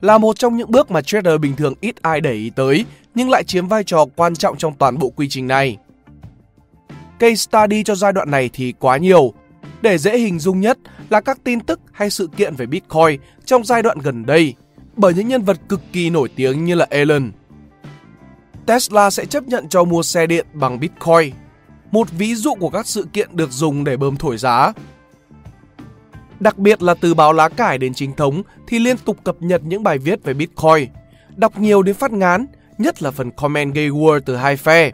là 0.00 0.18
một 0.18 0.38
trong 0.38 0.56
những 0.56 0.70
bước 0.70 0.90
mà 0.90 1.02
trader 1.02 1.40
bình 1.40 1.56
thường 1.56 1.74
ít 1.80 2.02
ai 2.02 2.20
để 2.20 2.32
ý 2.32 2.50
tới 2.50 2.84
nhưng 3.14 3.30
lại 3.30 3.44
chiếm 3.44 3.68
vai 3.68 3.84
trò 3.84 4.04
quan 4.16 4.34
trọng 4.34 4.56
trong 4.56 4.74
toàn 4.74 4.98
bộ 4.98 5.12
quy 5.16 5.28
trình 5.28 5.46
này. 5.46 5.76
Case 7.18 7.34
study 7.34 7.82
cho 7.84 7.94
giai 7.94 8.12
đoạn 8.12 8.30
này 8.30 8.50
thì 8.52 8.72
quá 8.72 8.96
nhiều. 8.96 9.32
Để 9.86 9.98
dễ 9.98 10.18
hình 10.18 10.38
dung 10.38 10.60
nhất 10.60 10.78
là 11.08 11.20
các 11.20 11.38
tin 11.44 11.60
tức 11.60 11.80
hay 11.92 12.10
sự 12.10 12.28
kiện 12.36 12.54
về 12.54 12.66
Bitcoin 12.66 13.20
trong 13.44 13.64
giai 13.64 13.82
đoạn 13.82 13.98
gần 13.98 14.26
đây 14.26 14.54
bởi 14.96 15.14
những 15.14 15.28
nhân 15.28 15.42
vật 15.42 15.56
cực 15.68 15.80
kỳ 15.92 16.10
nổi 16.10 16.28
tiếng 16.36 16.64
như 16.64 16.74
là 16.74 16.86
Elon. 16.90 17.30
Tesla 18.66 19.10
sẽ 19.10 19.24
chấp 19.24 19.44
nhận 19.44 19.68
cho 19.68 19.84
mua 19.84 20.02
xe 20.02 20.26
điện 20.26 20.46
bằng 20.52 20.80
Bitcoin 20.80 21.34
một 21.90 22.10
ví 22.10 22.34
dụ 22.34 22.54
của 22.54 22.70
các 22.70 22.86
sự 22.86 23.06
kiện 23.12 23.36
được 23.36 23.50
dùng 23.50 23.84
để 23.84 23.96
bơm 23.96 24.16
thổi 24.16 24.38
giá. 24.38 24.72
Đặc 26.40 26.58
biệt 26.58 26.82
là 26.82 26.94
từ 26.94 27.14
báo 27.14 27.32
lá 27.32 27.48
cải 27.48 27.78
đến 27.78 27.94
chính 27.94 28.12
thống 28.12 28.42
thì 28.66 28.78
liên 28.78 28.96
tục 28.98 29.16
cập 29.24 29.36
nhật 29.40 29.62
những 29.64 29.82
bài 29.82 29.98
viết 29.98 30.24
về 30.24 30.34
Bitcoin, 30.34 30.88
đọc 31.36 31.58
nhiều 31.58 31.82
đến 31.82 31.94
phát 31.94 32.12
ngán, 32.12 32.46
nhất 32.78 33.02
là 33.02 33.10
phần 33.10 33.30
comment 33.30 33.74
gây 33.74 33.90
war 33.90 34.20
từ 34.20 34.36
hai 34.36 34.56
phe. 34.56 34.92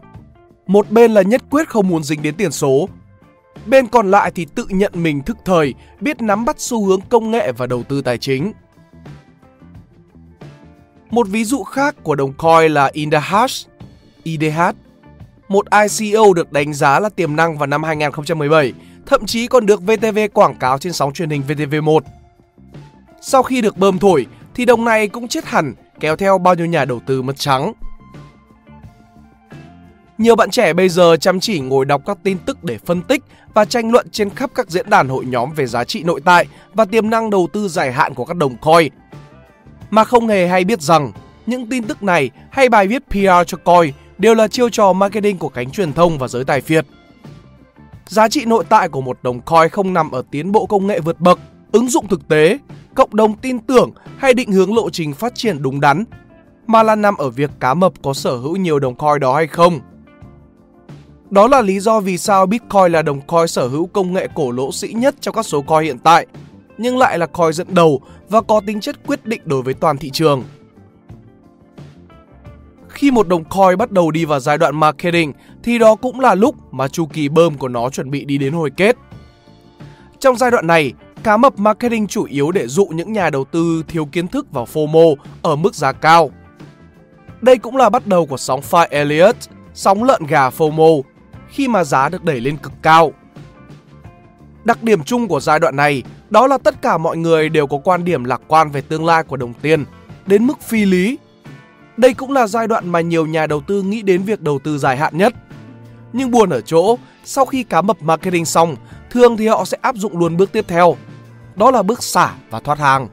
Một 0.67 0.91
bên 0.91 1.11
là 1.11 1.21
nhất 1.21 1.41
quyết 1.49 1.69
không 1.69 1.87
muốn 1.87 2.03
dính 2.03 2.21
đến 2.21 2.35
tiền 2.35 2.51
số, 2.51 2.89
bên 3.65 3.87
còn 3.87 4.11
lại 4.11 4.31
thì 4.35 4.45
tự 4.55 4.65
nhận 4.69 4.91
mình 4.95 5.21
thức 5.21 5.37
thời, 5.45 5.73
biết 5.99 6.21
nắm 6.21 6.45
bắt 6.45 6.55
xu 6.59 6.85
hướng 6.85 6.99
công 7.09 7.31
nghệ 7.31 7.51
và 7.51 7.67
đầu 7.67 7.83
tư 7.83 8.01
tài 8.01 8.17
chính. 8.17 8.53
Một 11.09 11.27
ví 11.27 11.43
dụ 11.43 11.63
khác 11.63 11.95
của 12.03 12.15
đồng 12.15 12.33
coin 12.33 12.71
là 12.71 12.89
Indahash, 12.93 13.67
IDH 14.23 14.59
một 15.53 15.65
ICO 15.99 16.33
được 16.35 16.51
đánh 16.51 16.73
giá 16.73 16.99
là 16.99 17.09
tiềm 17.09 17.35
năng 17.35 17.57
vào 17.57 17.67
năm 17.67 17.83
2017, 17.83 18.73
thậm 19.05 19.25
chí 19.25 19.47
còn 19.47 19.65
được 19.65 19.81
VTV 19.81 20.19
quảng 20.33 20.55
cáo 20.55 20.77
trên 20.77 20.93
sóng 20.93 21.13
truyền 21.13 21.29
hình 21.29 21.43
VTV1. 21.47 21.99
Sau 23.21 23.43
khi 23.43 23.61
được 23.61 23.77
bơm 23.77 23.99
thổi 23.99 24.25
thì 24.55 24.65
đồng 24.65 24.85
này 24.85 25.07
cũng 25.07 25.27
chết 25.27 25.45
hẳn, 25.45 25.73
kéo 25.99 26.15
theo 26.15 26.37
bao 26.37 26.55
nhiêu 26.55 26.65
nhà 26.65 26.85
đầu 26.85 26.99
tư 27.05 27.21
mất 27.21 27.33
trắng. 27.37 27.73
Nhiều 30.23 30.35
bạn 30.35 30.51
trẻ 30.51 30.73
bây 30.73 30.89
giờ 30.89 31.15
chăm 31.17 31.39
chỉ 31.39 31.59
ngồi 31.59 31.85
đọc 31.85 32.01
các 32.05 32.17
tin 32.23 32.37
tức 32.45 32.63
để 32.63 32.77
phân 32.85 33.01
tích 33.01 33.23
và 33.53 33.65
tranh 33.65 33.91
luận 33.91 34.09
trên 34.11 34.29
khắp 34.29 34.51
các 34.55 34.69
diễn 34.69 34.89
đàn 34.89 35.09
hội 35.09 35.25
nhóm 35.25 35.53
về 35.55 35.65
giá 35.65 35.83
trị 35.83 36.03
nội 36.03 36.21
tại 36.25 36.45
và 36.73 36.85
tiềm 36.85 37.09
năng 37.09 37.29
đầu 37.29 37.47
tư 37.53 37.67
dài 37.67 37.91
hạn 37.91 38.13
của 38.13 38.25
các 38.25 38.37
đồng 38.37 38.57
coin. 38.57 38.93
Mà 39.89 40.03
không 40.03 40.27
hề 40.27 40.47
hay 40.47 40.63
biết 40.63 40.81
rằng 40.81 41.11
những 41.45 41.67
tin 41.69 41.83
tức 41.83 42.03
này 42.03 42.29
hay 42.51 42.69
bài 42.69 42.87
viết 42.87 43.03
PR 43.09 43.47
cho 43.47 43.57
coin 43.63 43.93
đều 44.17 44.35
là 44.35 44.47
chiêu 44.47 44.69
trò 44.69 44.93
marketing 44.93 45.37
của 45.37 45.49
cánh 45.49 45.71
truyền 45.71 45.93
thông 45.93 46.17
và 46.17 46.27
giới 46.27 46.43
tài 46.43 46.61
phiệt. 46.61 46.85
Giá 48.07 48.27
trị 48.27 48.45
nội 48.45 48.63
tại 48.69 48.89
của 48.89 49.01
một 49.01 49.17
đồng 49.23 49.41
coin 49.41 49.69
không 49.69 49.93
nằm 49.93 50.11
ở 50.11 50.23
tiến 50.31 50.51
bộ 50.51 50.65
công 50.65 50.87
nghệ 50.87 50.99
vượt 50.99 51.19
bậc, 51.19 51.39
ứng 51.71 51.89
dụng 51.89 52.07
thực 52.07 52.27
tế, 52.27 52.57
cộng 52.95 53.15
đồng 53.15 53.37
tin 53.37 53.59
tưởng 53.59 53.91
hay 54.17 54.33
định 54.33 54.51
hướng 54.51 54.75
lộ 54.75 54.89
trình 54.89 55.13
phát 55.13 55.35
triển 55.35 55.61
đúng 55.61 55.79
đắn, 55.81 56.03
mà 56.67 56.83
là 56.83 56.95
nằm 56.95 57.17
ở 57.17 57.29
việc 57.29 57.51
cá 57.59 57.73
mập 57.73 57.93
có 58.03 58.13
sở 58.13 58.35
hữu 58.35 58.55
nhiều 58.55 58.79
đồng 58.79 58.95
coin 58.95 59.19
đó 59.19 59.35
hay 59.35 59.47
không. 59.47 59.79
Đó 61.33 61.47
là 61.47 61.61
lý 61.61 61.79
do 61.79 61.99
vì 61.99 62.17
sao 62.17 62.45
Bitcoin 62.45 62.91
là 62.91 63.01
đồng 63.01 63.21
coin 63.21 63.47
sở 63.47 63.67
hữu 63.67 63.85
công 63.85 64.13
nghệ 64.13 64.27
cổ 64.35 64.51
lỗ 64.51 64.71
sĩ 64.71 64.87
nhất 64.87 65.15
trong 65.21 65.35
các 65.35 65.45
số 65.45 65.61
coin 65.61 65.83
hiện 65.83 65.97
tại, 65.99 66.27
nhưng 66.77 66.97
lại 66.97 67.17
là 67.17 67.25
coin 67.25 67.53
dẫn 67.53 67.67
đầu 67.69 68.01
và 68.29 68.41
có 68.41 68.61
tính 68.65 68.79
chất 68.79 68.95
quyết 69.07 69.25
định 69.25 69.41
đối 69.45 69.61
với 69.61 69.73
toàn 69.73 69.97
thị 69.97 70.09
trường. 70.09 70.43
Khi 72.89 73.11
một 73.11 73.27
đồng 73.27 73.43
coin 73.43 73.77
bắt 73.77 73.91
đầu 73.91 74.11
đi 74.11 74.25
vào 74.25 74.39
giai 74.39 74.57
đoạn 74.57 74.75
marketing 74.75 75.33
thì 75.63 75.79
đó 75.79 75.95
cũng 75.95 76.19
là 76.19 76.35
lúc 76.35 76.55
mà 76.71 76.87
chu 76.87 77.05
kỳ 77.05 77.29
bơm 77.29 77.57
của 77.57 77.67
nó 77.67 77.89
chuẩn 77.89 78.11
bị 78.11 78.25
đi 78.25 78.37
đến 78.37 78.53
hồi 78.53 78.71
kết. 78.77 78.95
Trong 80.19 80.37
giai 80.37 80.51
đoạn 80.51 80.67
này, 80.67 80.93
cá 81.23 81.37
mập 81.37 81.59
marketing 81.59 82.07
chủ 82.07 82.23
yếu 82.23 82.51
để 82.51 82.67
dụ 82.67 82.85
những 82.85 83.13
nhà 83.13 83.29
đầu 83.29 83.43
tư 83.43 83.83
thiếu 83.87 84.05
kiến 84.05 84.27
thức 84.27 84.51
vào 84.51 84.67
FOMO 84.73 85.15
ở 85.41 85.55
mức 85.55 85.75
giá 85.75 85.91
cao. 85.91 86.31
Đây 87.41 87.57
cũng 87.57 87.77
là 87.77 87.89
bắt 87.89 88.07
đầu 88.07 88.25
của 88.25 88.37
sóng 88.37 88.61
Fire 88.71 88.87
Elliott, 88.89 89.37
sóng 89.73 90.03
lợn 90.03 90.25
gà 90.25 90.49
FOMO, 90.49 91.01
khi 91.53 91.67
mà 91.67 91.83
giá 91.83 92.09
được 92.09 92.23
đẩy 92.23 92.41
lên 92.41 92.57
cực 92.57 92.73
cao. 92.81 93.11
Đặc 94.63 94.83
điểm 94.83 95.03
chung 95.03 95.27
của 95.27 95.39
giai 95.39 95.59
đoạn 95.59 95.75
này 95.75 96.03
đó 96.29 96.47
là 96.47 96.57
tất 96.57 96.81
cả 96.81 96.97
mọi 96.97 97.17
người 97.17 97.49
đều 97.49 97.67
có 97.67 97.77
quan 97.83 98.05
điểm 98.05 98.23
lạc 98.23 98.41
quan 98.47 98.71
về 98.71 98.81
tương 98.81 99.05
lai 99.05 99.23
của 99.23 99.37
đồng 99.37 99.53
tiền, 99.53 99.85
đến 100.25 100.47
mức 100.47 100.61
phi 100.61 100.85
lý 100.85 101.17
đây 101.97 102.13
cũng 102.13 102.31
là 102.31 102.47
giai 102.47 102.67
đoạn 102.67 102.89
mà 102.89 103.01
nhiều 103.01 103.25
nhà 103.25 103.47
đầu 103.47 103.61
tư 103.61 103.81
nghĩ 103.81 104.01
đến 104.01 104.23
việc 104.23 104.41
đầu 104.41 104.59
tư 104.59 104.77
dài 104.77 104.97
hạn 104.97 105.17
nhất. 105.17 105.33
Nhưng 106.13 106.31
buồn 106.31 106.49
ở 106.49 106.61
chỗ, 106.61 106.97
sau 107.23 107.45
khi 107.45 107.63
cá 107.63 107.81
mập 107.81 108.01
marketing 108.01 108.45
xong, 108.45 108.75
thường 109.09 109.37
thì 109.37 109.47
họ 109.47 109.65
sẽ 109.65 109.77
áp 109.81 109.95
dụng 109.95 110.17
luôn 110.17 110.37
bước 110.37 110.51
tiếp 110.51 110.65
theo. 110.67 110.95
Đó 111.55 111.71
là 111.71 111.83
bước 111.83 112.03
xả 112.03 112.33
và 112.49 112.59
thoát 112.59 112.79
hàng. 112.79 113.07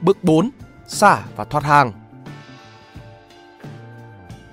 Bước 0.00 0.24
4. 0.24 0.50
Xả 0.86 1.22
và 1.36 1.44
thoát 1.44 1.64
hàng. 1.64 1.92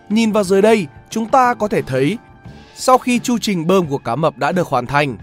Nhìn 0.09 0.31
vào 0.31 0.43
dưới 0.43 0.61
đây, 0.61 0.87
chúng 1.11 1.25
ta 1.27 1.53
có 1.53 1.67
thể 1.67 1.81
thấy 1.81 2.17
sau 2.75 2.97
khi 2.97 3.19
chu 3.19 3.37
trình 3.37 3.67
bơm 3.67 3.87
của 3.87 3.97
cá 3.97 4.15
mập 4.15 4.37
đã 4.37 4.51
được 4.51 4.67
hoàn 4.67 4.85
thành, 4.85 5.17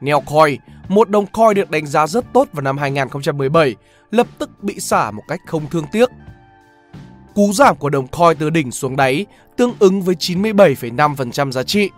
neo 0.00 0.20
coin 0.20 0.60
một 0.88 1.10
đồng 1.10 1.26
coin 1.26 1.54
được 1.54 1.70
đánh 1.70 1.86
giá 1.86 2.06
rất 2.06 2.24
tốt 2.32 2.48
vào 2.52 2.62
năm 2.62 2.78
2017, 2.78 3.74
lập 4.10 4.26
tức 4.38 4.50
bị 4.62 4.80
xả 4.80 5.10
một 5.10 5.22
cách 5.28 5.40
không 5.46 5.66
thương 5.70 5.84
tiếc. 5.92 6.10
Cú 7.34 7.52
giảm 7.52 7.76
của 7.76 7.90
đồng 7.90 8.06
coin 8.06 8.36
từ 8.38 8.50
đỉnh 8.50 8.70
xuống 8.70 8.96
đáy 8.96 9.26
tương 9.56 9.72
ứng 9.78 10.02
với 10.02 10.14
97,5% 10.14 11.50
giá 11.50 11.62
trị. 11.62 11.90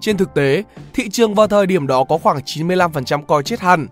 Trên 0.00 0.16
thực 0.16 0.34
tế, 0.34 0.64
thị 0.92 1.08
trường 1.08 1.34
vào 1.34 1.46
thời 1.46 1.66
điểm 1.66 1.86
đó 1.86 2.04
có 2.04 2.18
khoảng 2.18 2.38
95% 2.38 3.22
coin 3.22 3.44
chết 3.44 3.60
hẳn, 3.60 3.86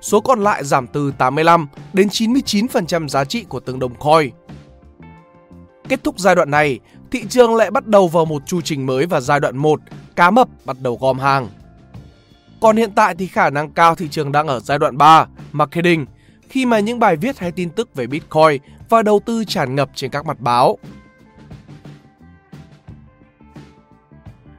số 0.00 0.20
còn 0.20 0.44
lại 0.44 0.64
giảm 0.64 0.86
từ 0.86 1.12
85 1.18 1.68
đến 1.92 2.08
99% 2.08 3.08
giá 3.08 3.24
trị 3.24 3.44
của 3.48 3.60
từng 3.60 3.78
đồng 3.78 3.94
coin. 3.94 4.30
Kết 5.88 6.04
thúc 6.04 6.18
giai 6.18 6.34
đoạn 6.34 6.50
này, 6.50 6.80
thị 7.12 7.24
trường 7.28 7.54
lại 7.54 7.70
bắt 7.70 7.86
đầu 7.86 8.08
vào 8.08 8.24
một 8.24 8.46
chu 8.46 8.60
trình 8.60 8.86
mới 8.86 9.06
và 9.06 9.20
giai 9.20 9.40
đoạn 9.40 9.56
1, 9.56 9.80
cá 10.16 10.30
mập 10.30 10.48
bắt 10.64 10.76
đầu 10.80 10.98
gom 11.00 11.18
hàng. 11.18 11.48
Còn 12.60 12.76
hiện 12.76 12.90
tại 12.94 13.14
thì 13.18 13.26
khả 13.26 13.50
năng 13.50 13.70
cao 13.70 13.94
thị 13.94 14.08
trường 14.08 14.32
đang 14.32 14.46
ở 14.46 14.60
giai 14.60 14.78
đoạn 14.78 14.98
3, 14.98 15.26
marketing, 15.52 16.06
khi 16.48 16.66
mà 16.66 16.78
những 16.78 16.98
bài 16.98 17.16
viết 17.16 17.38
hay 17.38 17.52
tin 17.52 17.70
tức 17.70 17.94
về 17.94 18.06
Bitcoin 18.06 18.62
và 18.88 19.02
đầu 19.02 19.20
tư 19.26 19.44
tràn 19.44 19.74
ngập 19.74 19.90
trên 19.94 20.10
các 20.10 20.26
mặt 20.26 20.40
báo. 20.40 20.78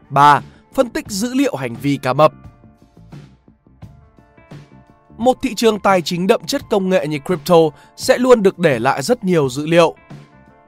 3. 0.10 0.42
Phân 0.74 0.90
tích 0.90 1.08
dữ 1.08 1.34
liệu 1.34 1.56
hành 1.56 1.76
vi 1.82 1.98
cá 1.98 2.14
mập 2.14 2.34
Một 5.18 5.38
thị 5.42 5.56
trường 5.56 5.80
tài 5.80 6.02
chính 6.02 6.28
đậm 6.28 6.42
chất 6.46 6.62
công 6.70 6.90
nghệ 6.90 7.08
như 7.08 7.20
crypto 7.26 7.56
sẽ 7.96 8.18
luôn 8.18 8.44
được 8.44 8.60
để 8.60 8.80
lại 8.80 9.02
rất 9.02 9.24
nhiều 9.24 9.50
dữ 9.50 9.66
liệu. 9.66 9.96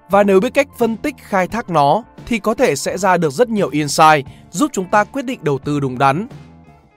Và 0.09 0.23
nếu 0.23 0.39
biết 0.39 0.53
cách 0.53 0.67
phân 0.77 0.97
tích 0.97 1.15
khai 1.17 1.47
thác 1.47 1.69
nó 1.69 2.03
thì 2.25 2.39
có 2.39 2.53
thể 2.53 2.75
sẽ 2.75 2.97
ra 2.97 3.17
được 3.17 3.33
rất 3.33 3.49
nhiều 3.49 3.69
insight 3.69 4.25
giúp 4.51 4.71
chúng 4.73 4.89
ta 4.89 5.03
quyết 5.03 5.25
định 5.25 5.39
đầu 5.43 5.59
tư 5.59 5.79
đúng 5.79 5.97
đắn. 5.97 6.27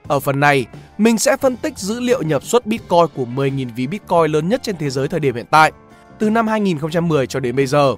Ở 0.07 0.19
phần 0.19 0.39
này, 0.39 0.65
mình 0.97 1.17
sẽ 1.17 1.37
phân 1.37 1.57
tích 1.57 1.77
dữ 1.77 1.99
liệu 1.99 2.21
nhập 2.21 2.43
xuất 2.43 2.65
Bitcoin 2.65 3.05
của 3.15 3.25
10.000 3.25 3.67
ví 3.75 3.87
Bitcoin 3.87 4.31
lớn 4.31 4.49
nhất 4.49 4.63
trên 4.63 4.77
thế 4.77 4.89
giới 4.89 5.07
thời 5.07 5.19
điểm 5.19 5.35
hiện 5.35 5.45
tại, 5.51 5.71
từ 6.19 6.29
năm 6.29 6.47
2010 6.47 7.27
cho 7.27 7.39
đến 7.39 7.55
bây 7.55 7.65
giờ. 7.65 7.95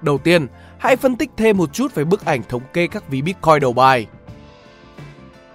Đầu 0.00 0.18
tiên, 0.18 0.46
hãy 0.78 0.96
phân 0.96 1.16
tích 1.16 1.30
thêm 1.36 1.56
một 1.56 1.72
chút 1.72 1.94
về 1.94 2.04
bức 2.04 2.24
ảnh 2.24 2.42
thống 2.48 2.62
kê 2.72 2.86
các 2.86 3.08
ví 3.08 3.22
Bitcoin 3.22 3.60
đầu 3.60 3.72
bài. 3.72 4.06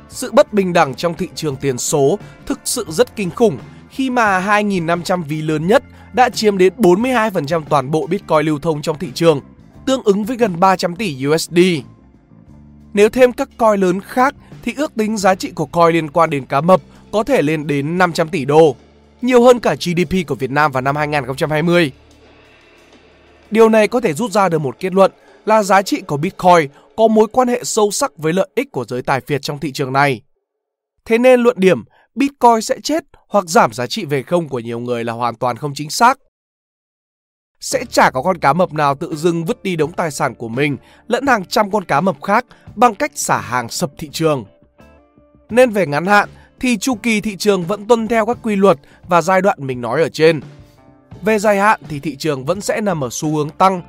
Sự 0.09 0.31
bất 0.31 0.53
bình 0.53 0.73
đẳng 0.73 0.95
trong 0.95 1.13
thị 1.13 1.29
trường 1.35 1.55
tiền 1.55 1.77
số 1.77 2.19
thực 2.45 2.59
sự 2.63 2.85
rất 2.89 3.15
kinh 3.15 3.29
khủng 3.29 3.57
khi 3.89 4.09
mà 4.09 4.39
2.500 4.39 5.23
ví 5.23 5.41
lớn 5.41 5.67
nhất 5.67 5.83
đã 6.13 6.29
chiếm 6.29 6.57
đến 6.57 6.73
42% 6.77 7.63
toàn 7.69 7.91
bộ 7.91 8.07
Bitcoin 8.07 8.45
lưu 8.45 8.59
thông 8.59 8.81
trong 8.81 8.99
thị 8.99 9.11
trường, 9.13 9.41
tương 9.85 10.03
ứng 10.03 10.23
với 10.23 10.37
gần 10.37 10.59
300 10.59 10.95
tỷ 10.95 11.27
USD. 11.27 11.59
Nếu 12.93 13.09
thêm 13.09 13.33
các 13.33 13.49
coin 13.57 13.81
lớn 13.81 14.01
khác 14.01 14.35
thì 14.63 14.73
ước 14.77 14.95
tính 14.95 15.17
giá 15.17 15.35
trị 15.35 15.51
của 15.51 15.65
coin 15.65 15.93
liên 15.93 16.09
quan 16.09 16.29
đến 16.29 16.45
cá 16.45 16.61
mập 16.61 16.81
có 17.11 17.23
thể 17.23 17.41
lên 17.41 17.67
đến 17.67 17.97
500 17.97 18.29
tỷ 18.29 18.45
đô, 18.45 18.75
nhiều 19.21 19.43
hơn 19.43 19.59
cả 19.59 19.75
GDP 19.75 20.27
của 20.27 20.35
Việt 20.35 20.51
Nam 20.51 20.71
vào 20.71 20.81
năm 20.81 20.95
2020. 20.95 21.91
Điều 23.51 23.69
này 23.69 23.87
có 23.87 24.01
thể 24.01 24.13
rút 24.13 24.31
ra 24.31 24.49
được 24.49 24.59
một 24.59 24.75
kết 24.79 24.93
luận 24.93 25.11
là 25.45 25.63
giá 25.63 25.81
trị 25.81 26.01
của 26.01 26.17
Bitcoin 26.17 26.69
có 26.95 27.07
mối 27.07 27.27
quan 27.31 27.47
hệ 27.47 27.63
sâu 27.63 27.91
sắc 27.91 28.17
với 28.17 28.33
lợi 28.33 28.49
ích 28.55 28.71
của 28.71 28.85
giới 28.85 29.01
tài 29.01 29.21
phiệt 29.21 29.41
trong 29.41 29.59
thị 29.59 29.71
trường 29.71 29.93
này. 29.93 30.21
Thế 31.05 31.17
nên 31.17 31.41
luận 31.41 31.55
điểm 31.59 31.83
Bitcoin 32.15 32.61
sẽ 32.61 32.79
chết 32.83 33.03
hoặc 33.27 33.45
giảm 33.47 33.73
giá 33.73 33.87
trị 33.87 34.05
về 34.05 34.23
không 34.23 34.49
của 34.49 34.59
nhiều 34.59 34.79
người 34.79 35.03
là 35.03 35.13
hoàn 35.13 35.35
toàn 35.35 35.57
không 35.57 35.73
chính 35.75 35.89
xác. 35.89 36.19
Sẽ 37.59 37.85
chả 37.85 38.11
có 38.11 38.21
con 38.21 38.37
cá 38.37 38.53
mập 38.53 38.73
nào 38.73 38.95
tự 38.95 39.15
dưng 39.15 39.45
vứt 39.45 39.63
đi 39.63 39.75
đống 39.75 39.91
tài 39.91 40.11
sản 40.11 40.35
của 40.35 40.47
mình 40.49 40.77
lẫn 41.07 41.27
hàng 41.27 41.45
trăm 41.45 41.71
con 41.71 41.85
cá 41.85 42.01
mập 42.01 42.23
khác 42.23 42.45
bằng 42.75 42.95
cách 42.95 43.11
xả 43.15 43.41
hàng 43.41 43.69
sập 43.69 43.91
thị 43.97 44.09
trường. 44.11 44.45
Nên 45.49 45.69
về 45.69 45.85
ngắn 45.87 46.05
hạn 46.05 46.29
thì 46.59 46.77
chu 46.77 46.95
kỳ 46.95 47.21
thị 47.21 47.35
trường 47.35 47.63
vẫn 47.63 47.87
tuân 47.87 48.07
theo 48.07 48.25
các 48.25 48.37
quy 48.43 48.55
luật 48.55 48.77
và 49.07 49.21
giai 49.21 49.41
đoạn 49.41 49.57
mình 49.67 49.81
nói 49.81 50.01
ở 50.01 50.09
trên. 50.09 50.41
Về 51.21 51.39
dài 51.39 51.59
hạn 51.59 51.81
thì 51.89 51.99
thị 51.99 52.15
trường 52.15 52.45
vẫn 52.45 52.61
sẽ 52.61 52.81
nằm 52.81 53.03
ở 53.03 53.09
xu 53.11 53.35
hướng 53.35 53.49
tăng, 53.49 53.81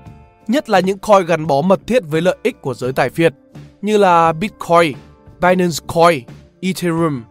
nhất 0.48 0.70
là 0.70 0.80
những 0.80 0.98
coin 0.98 1.26
gắn 1.26 1.46
bó 1.46 1.62
mật 1.62 1.80
thiết 1.86 2.02
với 2.06 2.20
lợi 2.20 2.36
ích 2.42 2.60
của 2.60 2.74
giới 2.74 2.92
tài 2.92 3.10
phiệt 3.10 3.34
như 3.82 3.96
là 3.96 4.32
Bitcoin, 4.32 4.96
Binance 5.40 5.78
Coin, 5.86 6.24
Ethereum. 6.60 7.22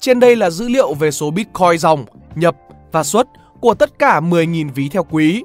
Trên 0.00 0.20
đây 0.20 0.36
là 0.36 0.50
dữ 0.50 0.68
liệu 0.68 0.94
về 0.94 1.10
số 1.10 1.30
Bitcoin 1.30 1.78
dòng, 1.78 2.04
nhập 2.34 2.56
và 2.92 3.02
xuất 3.02 3.26
của 3.60 3.74
tất 3.74 3.98
cả 3.98 4.20
10.000 4.20 4.72
ví 4.72 4.88
theo 4.88 5.04
quý. 5.10 5.44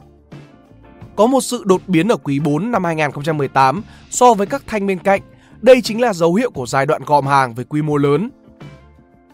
Có 1.16 1.26
một 1.26 1.42
sự 1.42 1.64
đột 1.66 1.82
biến 1.88 2.08
ở 2.08 2.18
quý 2.18 2.40
4 2.40 2.72
năm 2.72 2.84
2018 2.84 3.84
so 4.10 4.34
với 4.34 4.48
các 4.48 4.64
thanh 4.68 4.88
bên 4.88 5.00
cạnh. 5.00 5.22
Đây 5.62 5.82
chính 5.82 6.02
là 6.02 6.14
dấu 6.14 6.34
hiệu 6.34 6.52
của 6.52 6.66
giai 6.66 6.86
đoạn 6.86 7.02
gom 7.06 7.28
hàng 7.28 7.54
với 7.54 7.66
quy 7.66 7.82
mô 7.82 7.98
lớn. 7.98 8.30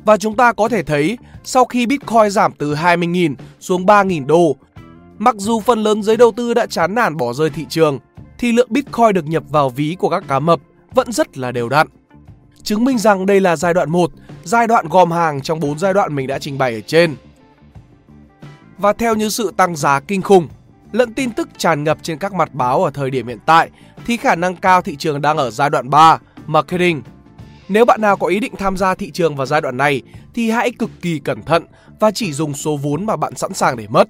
Và 0.06 0.18
chúng 0.18 0.36
ta 0.36 0.54
có 0.54 0.70
thể 0.70 0.84
thấy 0.84 1.18
sau 1.44 1.66
khi 1.66 1.86
Bitcoin 1.86 2.30
giảm 2.30 2.52
từ 2.58 2.76
20.000 2.76 3.36
xuống 3.60 3.86
3.000 3.86 4.26
đô, 4.26 4.56
mặc 5.18 5.36
dù 5.38 5.60
phần 5.60 5.84
lớn 5.84 6.04
giới 6.04 6.18
đầu 6.18 6.32
tư 6.32 6.54
đã 6.54 6.66
chán 6.66 6.96
nản 6.96 7.18
bỏ 7.18 7.34
rơi 7.34 7.50
thị 7.50 7.66
trường, 7.70 8.00
thì 8.38 8.52
lượng 8.52 8.68
Bitcoin 8.72 9.14
được 9.14 9.28
nhập 9.28 9.44
vào 9.50 9.70
ví 9.70 9.96
của 10.00 10.10
các 10.10 10.24
cá 10.28 10.40
mập 10.40 10.60
vẫn 10.94 11.12
rất 11.12 11.38
là 11.38 11.52
đều 11.52 11.70
đặn. 11.70 11.88
Chứng 12.72 12.86
minh 12.86 12.98
rằng 12.98 13.26
đây 13.26 13.40
là 13.40 13.56
giai 13.56 13.74
đoạn 13.74 13.90
1, 13.90 14.12
giai 14.44 14.68
đoạn 14.68 14.86
gom 14.90 15.12
hàng 15.12 15.42
trong 15.42 15.60
4 15.60 15.80
giai 15.80 15.94
đoạn 15.94 16.16
mình 16.16 16.28
đã 16.28 16.40
trình 16.40 16.58
bày 16.58 16.74
ở 16.74 16.82
trên. 16.82 17.16
Và 18.78 18.94
theo 18.94 19.16
như 19.16 19.30
sự 19.30 19.54
tăng 19.58 19.76
giá 19.76 20.00
kinh 20.00 20.22
khủng, 20.22 20.48
lẫn 20.92 21.14
tin 21.14 21.32
tức 21.32 21.50
tràn 21.58 21.84
ngập 21.84 21.98
trên 22.02 22.18
các 22.18 22.34
mặt 22.34 22.54
báo 22.54 22.84
ở 22.84 22.92
thời 22.92 23.10
điểm 23.10 23.28
hiện 23.28 23.38
tại 23.46 23.70
thì 24.06 24.18
khả 24.18 24.36
năng 24.36 24.56
cao 24.56 24.82
thị 24.82 24.96
trường 24.96 25.22
đang 25.22 25.38
ở 25.38 25.52
giai 25.52 25.70
đoạn 25.70 25.90
3, 25.90 26.20
marketing. 26.46 27.02
Nếu 27.70 27.86
bạn 27.86 28.02
nào 28.02 28.18
có 28.18 28.28
ý 28.28 28.40
định 28.40 28.54
tham 28.58 28.78
gia 28.78 28.96
thị 28.96 29.12
trường 29.12 29.36
vào 29.36 29.46
giai 29.46 29.62
đoạn 29.62 29.78
này 29.78 30.02
thì 30.34 30.50
hãy 30.50 30.72
cực 30.72 30.90
kỳ 31.02 31.20
cẩn 31.20 31.44
thận 31.44 31.66
và 32.00 32.12
chỉ 32.12 32.34
dùng 32.34 32.54
số 32.54 32.78
vốn 32.78 33.06
mà 33.06 33.16
bạn 33.16 33.36
sẵn 33.36 33.54
sàng 33.54 33.78
để 33.78 33.88
mất. 33.90 34.10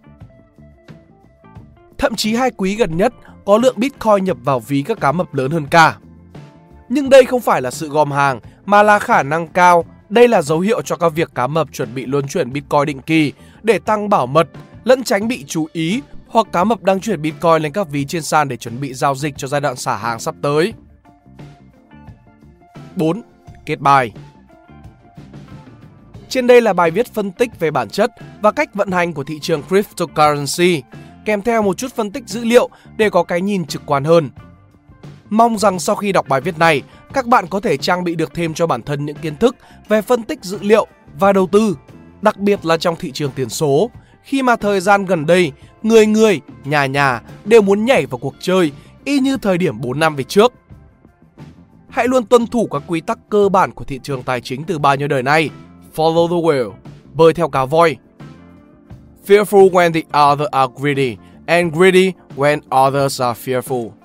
Thậm 1.97 2.15
chí 2.15 2.35
hai 2.35 2.51
quý 2.51 2.75
gần 2.75 2.97
nhất 2.97 3.13
có 3.45 3.57
lượng 3.57 3.75
Bitcoin 3.77 4.23
nhập 4.23 4.37
vào 4.43 4.59
ví 4.59 4.83
các 4.87 4.99
cá 4.99 5.11
mập 5.11 5.33
lớn 5.33 5.51
hơn 5.51 5.67
cả. 5.67 5.97
Nhưng 6.93 7.09
đây 7.09 7.25
không 7.25 7.41
phải 7.41 7.61
là 7.61 7.71
sự 7.71 7.89
gom 7.89 8.11
hàng 8.11 8.39
mà 8.65 8.83
là 8.83 8.99
khả 8.99 9.23
năng 9.23 9.47
cao 9.47 9.85
đây 10.09 10.27
là 10.27 10.41
dấu 10.41 10.59
hiệu 10.59 10.81
cho 10.81 10.95
các 10.95 11.09
việc 11.09 11.29
cá 11.35 11.47
mập 11.47 11.67
chuẩn 11.73 11.95
bị 11.95 12.05
luân 12.05 12.27
chuyển 12.27 12.53
Bitcoin 12.53 12.85
định 12.85 13.01
kỳ 13.01 13.33
để 13.63 13.79
tăng 13.79 14.09
bảo 14.09 14.27
mật, 14.27 14.47
lẫn 14.83 15.03
tránh 15.03 15.27
bị 15.27 15.43
chú 15.47 15.67
ý 15.73 16.01
hoặc 16.27 16.47
cá 16.51 16.63
mập 16.63 16.83
đang 16.83 16.99
chuyển 16.99 17.21
Bitcoin 17.21 17.61
lên 17.61 17.71
các 17.71 17.89
ví 17.89 18.05
trên 18.05 18.21
sàn 18.21 18.47
để 18.47 18.57
chuẩn 18.57 18.81
bị 18.81 18.93
giao 18.93 19.15
dịch 19.15 19.33
cho 19.37 19.47
giai 19.47 19.61
đoạn 19.61 19.75
xả 19.75 19.97
hàng 19.97 20.19
sắp 20.19 20.35
tới. 20.41 20.73
4. 22.95 23.21
Kết 23.65 23.79
bài 23.79 24.11
Trên 26.29 26.47
đây 26.47 26.61
là 26.61 26.73
bài 26.73 26.91
viết 26.91 27.13
phân 27.13 27.31
tích 27.31 27.59
về 27.59 27.71
bản 27.71 27.89
chất 27.89 28.11
và 28.41 28.51
cách 28.51 28.75
vận 28.75 28.91
hành 28.91 29.13
của 29.13 29.23
thị 29.23 29.39
trường 29.41 29.63
cryptocurrency, 29.63 30.83
kèm 31.25 31.41
theo 31.41 31.61
một 31.61 31.77
chút 31.77 31.93
phân 31.95 32.11
tích 32.11 32.23
dữ 32.27 32.43
liệu 32.43 32.69
để 32.97 33.09
có 33.09 33.23
cái 33.23 33.41
nhìn 33.41 33.65
trực 33.65 33.81
quan 33.85 34.03
hơn. 34.03 34.29
Mong 35.31 35.57
rằng 35.57 35.79
sau 35.79 35.95
khi 35.95 36.11
đọc 36.11 36.27
bài 36.29 36.41
viết 36.41 36.59
này, 36.59 36.81
các 37.13 37.27
bạn 37.27 37.47
có 37.47 37.59
thể 37.59 37.77
trang 37.77 38.03
bị 38.03 38.15
được 38.15 38.33
thêm 38.33 38.53
cho 38.53 38.67
bản 38.67 38.81
thân 38.81 39.05
những 39.05 39.15
kiến 39.21 39.35
thức 39.37 39.55
về 39.89 40.01
phân 40.01 40.23
tích 40.23 40.43
dữ 40.43 40.57
liệu 40.61 40.87
và 41.19 41.33
đầu 41.33 41.47
tư, 41.51 41.77
đặc 42.21 42.37
biệt 42.37 42.65
là 42.65 42.77
trong 42.77 42.95
thị 42.95 43.11
trường 43.11 43.31
tiền 43.35 43.49
số, 43.49 43.89
khi 44.23 44.43
mà 44.43 44.55
thời 44.55 44.79
gian 44.79 45.05
gần 45.05 45.25
đây, 45.25 45.51
người 45.83 46.05
người, 46.05 46.41
nhà 46.65 46.85
nhà 46.85 47.21
đều 47.45 47.61
muốn 47.61 47.85
nhảy 47.85 48.05
vào 48.05 48.17
cuộc 48.17 48.35
chơi 48.39 48.71
y 49.03 49.19
như 49.19 49.37
thời 49.37 49.57
điểm 49.57 49.81
4 49.81 49.99
năm 49.99 50.15
về 50.15 50.23
trước. 50.23 50.53
Hãy 51.89 52.07
luôn 52.07 52.25
tuân 52.25 52.47
thủ 52.47 52.67
các 52.71 52.83
quy 52.87 53.01
tắc 53.01 53.19
cơ 53.29 53.49
bản 53.49 53.71
của 53.71 53.85
thị 53.85 53.99
trường 54.03 54.23
tài 54.23 54.41
chính 54.41 54.63
từ 54.63 54.79
bao 54.79 54.95
nhiêu 54.95 55.07
đời 55.07 55.23
nay. 55.23 55.49
Follow 55.95 56.27
the 56.27 56.35
whale, 56.35 56.71
bơi 57.13 57.33
theo 57.33 57.49
cá 57.49 57.65
voi. 57.65 57.97
Fearful 59.27 59.69
when 59.69 59.93
the 59.93 60.31
others 60.31 60.49
are 60.51 60.71
greedy, 60.75 61.17
and 61.45 61.75
greedy 61.75 62.11
when 62.35 62.59
others 62.87 63.21
are 63.21 63.39
fearful 63.45 64.00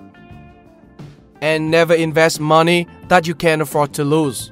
and 1.39 1.61
never 1.61 1.97
invest 1.97 2.41
money 2.41 2.85
that 3.09 3.23
you 3.27 3.33
can 3.39 3.59
afford 3.59 3.87
to 3.97 4.03
lose. 4.03 4.51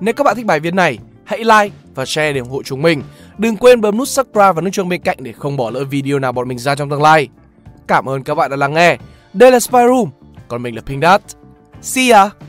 Nếu 0.00 0.14
các 0.14 0.24
bạn 0.24 0.36
thích 0.36 0.46
bài 0.46 0.60
viết 0.60 0.74
này, 0.74 0.98
hãy 1.24 1.38
like 1.38 1.76
và 1.94 2.04
share 2.04 2.32
để 2.32 2.40
ủng 2.40 2.50
hộ 2.50 2.62
chúng 2.62 2.82
mình. 2.82 3.02
Đừng 3.38 3.56
quên 3.56 3.80
bấm 3.80 3.96
nút 3.98 4.08
subscribe 4.08 4.52
và 4.52 4.62
nút 4.62 4.72
chuông 4.72 4.88
bên 4.88 5.00
cạnh 5.00 5.16
để 5.20 5.32
không 5.32 5.56
bỏ 5.56 5.70
lỡ 5.70 5.84
video 5.84 6.18
nào 6.18 6.32
bọn 6.32 6.48
mình 6.48 6.58
ra 6.58 6.74
trong 6.74 6.90
tương 6.90 7.02
lai. 7.02 7.28
Cảm 7.86 8.08
ơn 8.08 8.22
các 8.22 8.34
bạn 8.34 8.50
đã 8.50 8.56
lắng 8.56 8.74
nghe. 8.74 8.96
Đây 9.32 9.50
là 9.50 9.60
Spy 9.60 9.78
Room, 9.88 10.10
còn 10.48 10.62
mình 10.62 10.74
là 10.74 10.82
Pink 10.86 11.02
Dot. 11.02 11.20
See 11.82 12.10
ya! 12.10 12.30